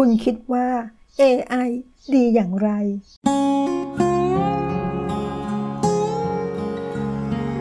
[0.00, 0.68] คุณคิดว่า
[1.20, 1.68] AI
[2.14, 2.70] ดีอย่างไร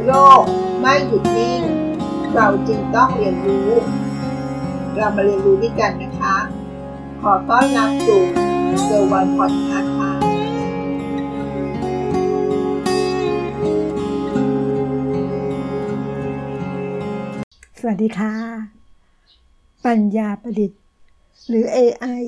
[0.05, 0.43] โลก
[0.79, 1.61] ไม่หยุดนิ่ง
[2.33, 3.69] เราจึงต้องเรียนรู้
[4.95, 6.35] เรามาเรียนรู้ด้วยกันนะคะ
[7.21, 8.21] ขอต้อนรับสู่
[8.83, 10.11] เซอร์วันพอดคาส์ค่ะ
[17.79, 18.33] สวัสดีค่ะ
[19.85, 20.84] ปัญญาประดิษฐ์
[21.47, 22.21] หรือ AI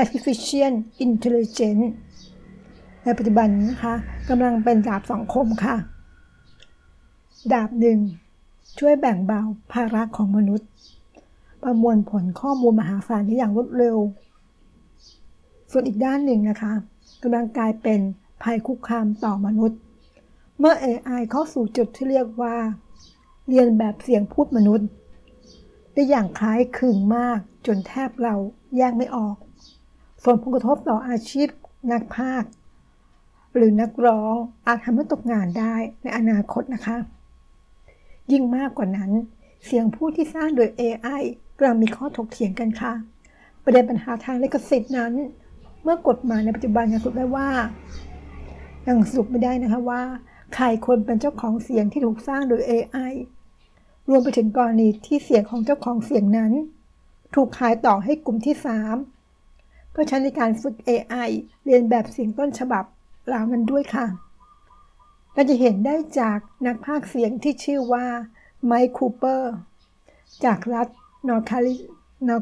[0.00, 0.74] Artificial
[1.06, 1.86] Intelligence
[3.02, 3.94] ในปัจจุบันนะคะ
[4.28, 5.76] กำลังเป็นดาบสองคมค่ะ
[7.52, 7.98] ดาบหนึ่ง
[8.78, 9.40] ช่วยแบ่งเบา
[9.72, 10.68] ภาระของมนุษย์
[11.62, 13.96] ประมวลผลข้อมูลมหาศาลได้อย่างรวดเร็ว
[15.70, 16.72] ส่วนอีกด้านหนึ่งนะคะ
[17.22, 18.00] กำลังกลายเป็น
[18.42, 19.78] ภัยคุกคามต่อมนุษย์
[20.58, 22.54] เมื่อ AI เข้าสู่จุดที่เรียกว่า
[23.48, 24.88] เรียนแบบเสียงพูดมนุษย์
[25.94, 28.34] ได้อย่างคล้ายคลึงมากจนแทบเรา
[28.76, 29.36] แยกไม่ออก
[30.22, 31.48] ส่วนผลกระทบต่ออาชีพ
[31.92, 32.44] นักพาก
[33.54, 36.96] หรือนักร้องอาจทำให้ตกงานได้ในอนาคตนะคะ
[38.32, 39.10] ยิ่งมากกว่านั้น
[39.64, 41.22] เสียงพูดที่สร้างโดย AI
[41.56, 42.92] กำลังมีข้อถกเถียงกันค่ะ
[43.64, 45.12] ประเด็นปัญหาทางลิขสิทธิ์นั้น
[45.82, 47.48] เมื่อกฎหมายในปัจจุบันยังสรุปได้ว่า
[48.88, 50.02] ยังสรุปไม่ได้นะคะว่า
[50.54, 53.12] ใครควรเป็นเจ้าของเสียงที่ถูกสร้างโดย AI
[54.08, 56.52] รวมไปถึงกรณีที่เสียงของเจ้าของเสียงนั้น
[57.34, 58.56] ถูกขายต่อให้กลุ่มที่
[59.24, 61.30] 3 เพื่อใช้ในการฝึก AI
[61.64, 62.84] เรียนแบบเสียงต้นฉบับ
[63.26, 64.06] เหล่านั้นด้วยค่ะ
[65.32, 68.06] เราจะเห็นได้จากนักพากย์เสียงที่ชื่อว่า
[68.64, 69.54] ไมค์คูเปอร์
[70.44, 70.88] จากรัฐ
[71.28, 71.44] นอร์ท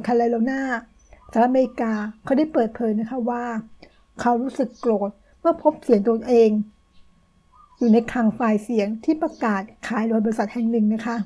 [0.04, 0.62] แคโรไลนา
[1.30, 1.92] สหรัฐอเมริกา
[2.24, 3.44] เขาได้เปิดเผยนะคะว่า
[4.20, 6.50] เขารู้สึกโกรธเมื่อพบเสียงตัวเอง
[7.78, 11.16] อยู่ในคลังไฟล์เสียงที่ประกาศขายโดยบริษัทแห่งหนึ่งนะคะ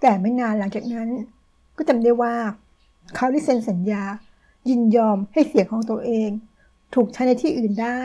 [0.00, 1.08] แต่ไม่นานหลังจากนั้น
[1.76, 2.34] ก็จำได้ว่า
[3.14, 4.02] เขาได้เซ็นสัญญา
[4.68, 6.30] ยินยอมให้เสียงของตัวเอง
[6.94, 8.00] ถูกใช้ในที่อื่นได้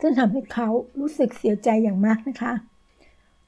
[0.00, 0.68] ซึ่งทำให้เขา
[1.00, 2.52] รู้สึกเสียใจอย่างมากนะคะ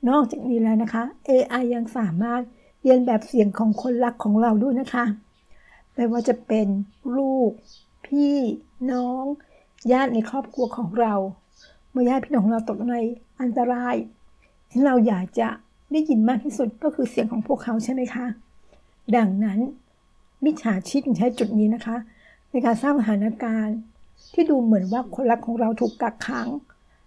[0.08, 2.42] นอกจากนี้แล้วนะคะ AI ยังสามารถ
[2.82, 5.04] เรียนแบบเสียงของคนรักของเราด้วยนะคะ
[5.94, 6.66] ไม่ว่าจะเป็น
[7.16, 7.50] ลูก
[8.06, 8.36] พี่
[8.92, 9.24] น้อง
[9.92, 11.14] ญาติในครอบครัวของเรา
[11.90, 12.94] เมื่อญาติพี่น้องของเราตกใน
[13.40, 13.94] อันตราย
[14.70, 15.48] ที่เราอยากจะ
[15.92, 18.26] ได้ยินมากที่สุดก็คือเสียงของพวกเขาใช่ไหมคะ
[19.16, 19.58] ดังนั้น
[20.44, 21.96] มิจฉาชีพใช้จุดนี้นะคะ
[22.50, 23.76] ในการสร้างสถานการณ์
[24.32, 26.48] ที่ดูเหมือนว่าคนรักของเราถูกกักขัง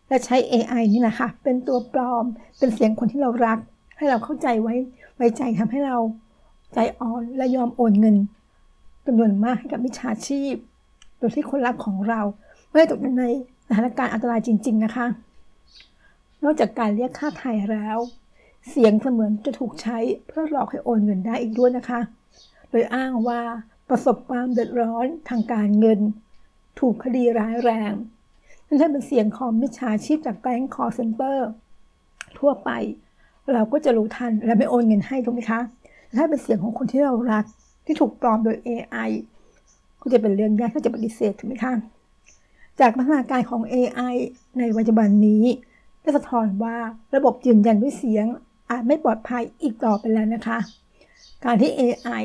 [0.08, 2.26] และใช้ AI นี่แหละค่ะเป็นตัวปลอม
[2.58, 3.60] เป็นเสียงคนที่เรารัก
[3.98, 4.76] ให้เราเข้าใจไว้
[5.18, 5.98] ไว้ใจทำให้เรา
[6.74, 8.18] ใจอ่อนและยอมโอนเงิน
[9.06, 10.56] จำนวนมากให้กับมิจฉาชีพ
[11.18, 12.22] โดยที่คนรักของเรา
[12.70, 13.26] ไม่ได้ตกอยู่ใน
[13.68, 15.06] สถานการณ์อันตรายจริง ๆ นะคะ
[16.44, 17.98] นอกจากการเรียกค่าไถ่แล้ว
[18.70, 22.00] เสียงเสมือนจะถูกใช้เพื่อหลอกให้โอนเงินได้อีกด้วยนะคะ
[22.70, 23.42] โดยอ้างว่า
[23.90, 26.00] ประสบความเดือดร้อนทางการเงิน
[26.80, 27.94] ถูกคดีร้ายแรง
[28.68, 31.48] นั่นถ้าเป็นเสียงของมิจฉาชีพจากแก๊งคอร์เซนเตอร์
[32.40, 32.70] ทั่วไป
[33.54, 35.62] เราก็จะรู้ทันและไม่โอนเงินให้ถูกไหมคะ
[36.18, 37.46] ถ้าเป็นเสียงของคนที่เรารัก
[37.86, 39.10] ที่ถูกปลอมโดย AI
[40.02, 41.74] ก็จะเป็นเรื่องยากที่จะปฏิเสธถูกไหมคะ
[42.80, 44.16] จากพัฒนาการของ AI
[44.60, 45.44] ในปัจจุบันนี้
[46.02, 46.76] ได้สะท้อนว่า
[47.16, 48.26] ระบบยืนยันด้วยเสียง
[48.70, 50.60] อาจไม่ปลอดภัยอีกต่อไปแล้วนะคะ
[51.44, 52.24] การที่ AI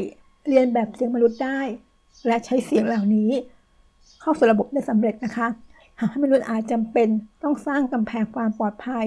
[0.49, 1.61] เรียนแบบเสียงมนุษย์ได้
[2.27, 3.31] และใช้เสียงเหล่านี้
[4.21, 5.49] เข้าสู่ระบบได้สำเร็จนะคะ
[5.99, 7.09] ทำให้มนุษย์อาจจำเป็น
[7.43, 9.07] ต้องสร้างกำแพงความปลอดภัย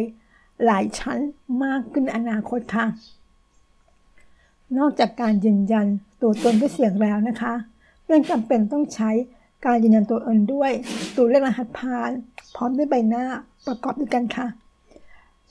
[0.65, 1.17] หลายชั้น
[1.63, 2.85] มากขึ้นในอนาคตค่ะ
[4.77, 5.87] นอกจากการยืนยัน
[6.21, 7.53] ตัวตนด้วยเสียงแล้วนะคะ
[8.11, 9.11] ยังจำเป็นต้องใช้
[9.65, 10.71] การยืนยันตัวตนด้วย
[11.15, 12.11] ตัวเลขรหัสผ่าน
[12.55, 13.25] พร้อมด้วยใบหน้า
[13.65, 14.47] ประกอบด้วยกันค่ะ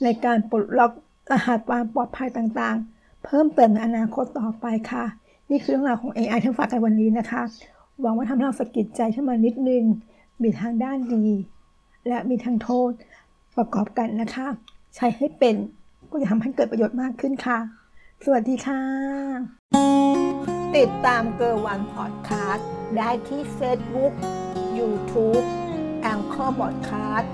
[0.03, 0.91] ในการปลดล็อก
[1.31, 5.05] รหัสความปลอดภัยต่างๆ เพิ่มเติมในอนาคตต่อไปค่ะ
[5.49, 7.41] นี่คือเรื่องราวของ AI ที่ฝากกันวันนี้นะคะ
[8.01, 9.83] หวังว่าทำให้เราสะกิดใจขึ้นมานิดนึง
[10.41, 11.27] มีทางด้านดี
[12.07, 12.91] และมีทางโทษ
[13.57, 14.47] ประกอบกันนะคะ
[14.95, 15.55] ใช้ให้เป็น
[16.09, 17.59] ก็จะทำให้เกิดประโยชน์มากขึ้นค่ะ
[18.23, 18.81] สวัสดีค่ะ
[20.75, 22.67] ติดตามเกอร์วันพอดคาสต์
[22.97, 24.13] ได้ที่ Facebook
[24.77, 25.45] YouTube
[26.01, 27.31] แองเกอร์บอดคาสต์